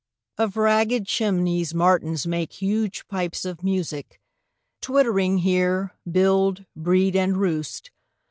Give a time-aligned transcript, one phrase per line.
[0.37, 0.45] 3.
[0.45, 4.19] Of ragged chimneys martins make Huge pipes of music;
[4.81, 7.91] twittering here Build, breed, and roost.